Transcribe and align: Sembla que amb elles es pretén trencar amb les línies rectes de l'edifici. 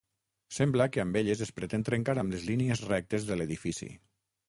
Sembla 0.55 0.87
que 0.95 1.03
amb 1.03 1.19
elles 1.21 1.45
es 1.47 1.53
pretén 1.59 1.85
trencar 1.91 2.17
amb 2.25 2.37
les 2.37 2.49
línies 2.51 2.85
rectes 2.95 3.31
de 3.33 3.41
l'edifici. 3.43 3.97